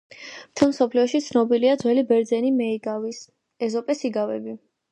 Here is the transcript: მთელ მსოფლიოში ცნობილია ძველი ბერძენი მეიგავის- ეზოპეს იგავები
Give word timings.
მთელ 0.53 0.69
მსოფლიოში 0.71 1.21
ცნობილია 1.25 1.75
ძველი 1.83 2.05
ბერძენი 2.13 2.51
მეიგავის- 2.61 3.23
ეზოპეს 3.69 4.05
იგავები 4.13 4.57